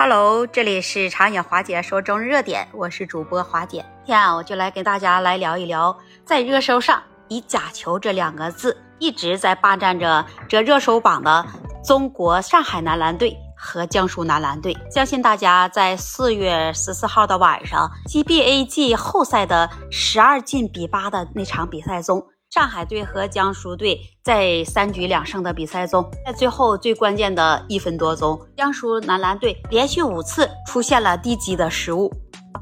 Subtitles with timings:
[0.00, 3.84] Hello，这里是长野华姐说中日热点，我是主播华姐。
[4.04, 11.44] 今天啊，我就来跟大家来聊一聊，在热搜上以“假球”这两个字一直在霸占着这热搜榜的
[11.84, 14.72] 中国上海男篮队和江苏男篮队。
[14.88, 22.24] 相信大家在四月十四号的晚上，CBA 季后赛的十二进比八的那场比赛中。
[22.50, 32.10] 上海队和江苏队在三局两胜的比赛中，在最后最关键的一分多钟，江苏男篮队连续五次出现了低级的失误，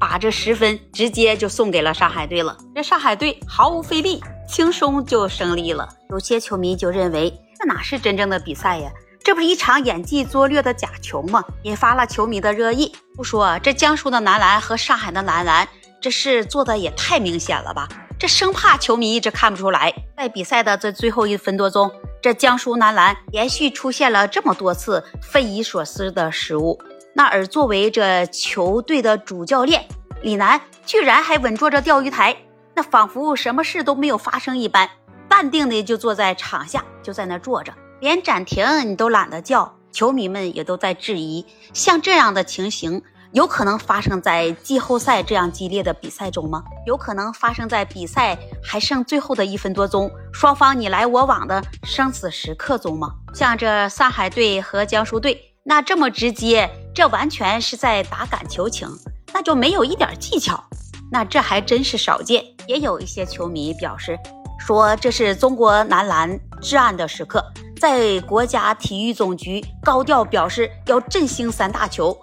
[0.00, 2.56] 把这十分直接就送给了上海队了。
[2.74, 5.86] 这上海队毫无费力，轻松就胜利了。
[6.08, 8.90] 有些球迷就认为，这哪是真正的比赛呀？
[9.22, 11.44] 这不是一场演技拙劣的假球吗？
[11.64, 12.90] 引发了球迷的热议。
[13.14, 15.68] 不说这江苏的男篮和上海的男篮，
[16.00, 17.86] 这事做的也太明显了吧？
[18.24, 21.92] 这生怕球迷一直看不出来，在比赛的这最后一分多钟，
[22.22, 26.80] 这江苏男篮连续出现了这么多次匪夷所思的失误。
[27.14, 29.84] 那而作为这球队的主教练
[30.22, 32.34] 李楠，居然还稳坐着钓鱼台，
[32.74, 34.88] 那仿佛什么事都没有发生一般，
[35.28, 39.76] 淡定的就坐在场下，就在那坐着，连暂停你都懒得叫。
[39.92, 43.02] 球迷们也都在质疑，像这样的情形。
[43.34, 46.62] 有可能发生在季后赛这样激烈的比赛中吗？
[46.86, 53.08] 有可能发生在比赛还剩最后的一分多钟，双方你来我往的生死时刻中吗？
[53.34, 58.88] 像这上海队和江苏队，那这么直接，这完全是在打感求情，
[59.32, 60.62] 那就没有一点技巧，
[61.10, 62.40] 那这还真是少见。
[62.68, 64.16] 也有一些球迷表示
[64.60, 67.44] 说，这是中国男篮至暗的时刻，
[67.80, 72.16] 在国家体育总局高调表示要振兴三大球。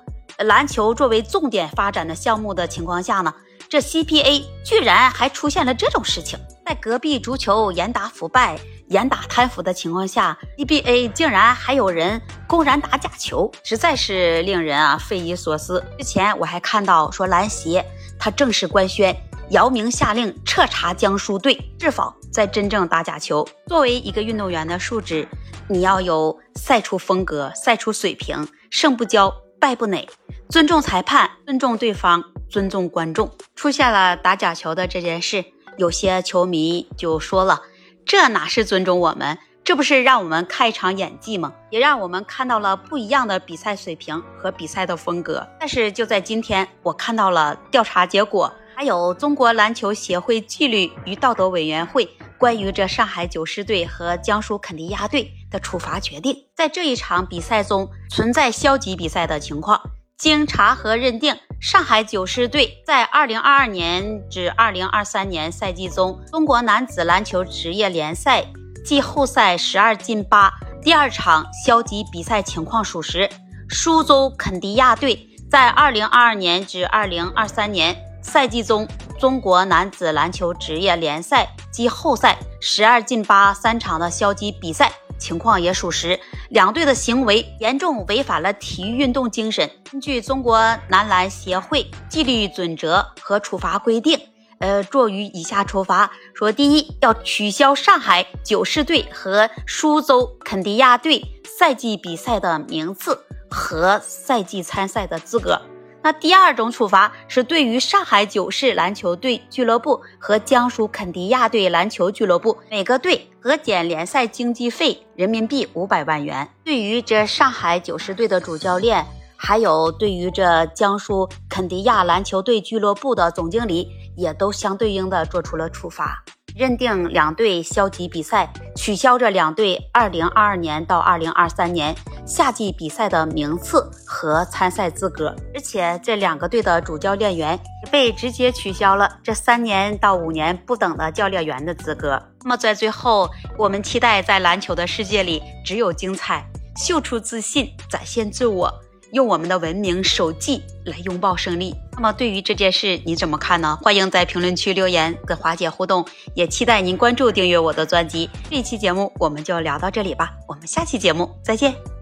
[0.43, 3.33] 篮球作为重点发展的项目的情况下呢，
[3.69, 15.83] 这 CBA 居然还出现了这种事情，在隔壁足球严打腐败、严打贪腐的情况下，CBA 竟然还有人公然打假球，实在是令人啊匪夷所思。
[15.97, 17.85] 之前我还看到说篮协
[18.19, 19.15] 他正式官宣，
[19.49, 23.47] 姚明下令彻查江苏队是否在真正打假球。
[23.67, 25.27] 作为一个运动员的素质，
[25.67, 29.31] 你要有赛出风格、赛出水平，胜不骄。
[29.61, 30.09] 败不馁，
[30.49, 33.29] 尊重裁判，尊重对方，尊重观众。
[33.55, 35.45] 出现了打假球的这件事，
[35.77, 37.61] 有些球迷就说了
[38.03, 39.37] ：“这哪是尊重我们？
[39.63, 41.53] 这不是让我们看一场演技吗？
[41.69, 52.09] 也让我们看到了不一样的比赛水平和比赛的风格。”但是就在今天，我看到了调查结果，还有中国篮球协会纪律与道德委员会
[52.41, 55.31] 关于这上海九狮队和江苏肯尼亚队。
[55.51, 59.81] 的处罚决定，在这一场比赛中存在消极比赛的情况。
[60.17, 68.45] 经查核认定，上海九狮队在2022年至2023年赛季中，中国男子篮球职业联赛
[68.85, 73.29] 季后赛十二进八第二场消极比赛情况属实。
[73.69, 78.87] 苏州肯尼亚队在2022年至2023年赛季中，
[79.21, 84.91] 中国男子篮球职业联赛季后赛十二进八三场的消极比赛。
[85.19, 89.69] 情况也属实，两队的行为严重违反了体育运动精神。
[89.91, 90.57] 根据中国
[90.89, 94.19] 男篮协会纪律准则和处罚规定，
[94.57, 101.23] 呃，作于以下处罚：说第一，要取消上海九狮队和苏州肯尼亚队
[101.59, 105.61] 赛季比赛的名次和赛季参赛的资格。
[106.03, 116.49] 那第二种处罚是对于上海九世篮球队俱乐部和江苏肯尼亚队篮球俱乐部每个队核减联赛经济费人民币五百万元。
[116.63, 119.05] 对于这上海九狮队的主教练，
[119.37, 126.23] 还有对于这江苏肯尼亚篮球队俱乐部的总经理，也都相对应的做出了处罚。
[126.55, 131.95] 认定两队消极比赛，取消这两队二零二二年到二零二三年
[132.25, 137.59] 夏季比赛的名次和参赛资格，而且这两个队的主教练员
[137.91, 142.21] 被直接取消了这三年到五年不等的教练员的资格。
[142.43, 146.45] 那么在最后，我们期待在篮球的世界里只有精彩，
[146.75, 148.71] 秀出自信，展现自我。
[149.13, 151.75] 用我们的文明手记来拥抱胜利。
[151.93, 153.77] 那么，对于这件事你怎么看呢？
[153.81, 158.29] 欢迎在评论区留言跟华姐互动，也期待您关注订阅我的专辑。
[158.49, 162.00] 这期节目我们就聊到这里吧，我们下期节目再见。